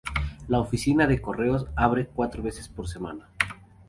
La 0.47 0.57
oficina 0.59 1.05
de 1.05 1.21
correos 1.21 1.67
abre 1.75 2.07
cuatro 2.07 2.41
veces 2.41 2.67
por 2.67 2.87
semana. 2.87 3.29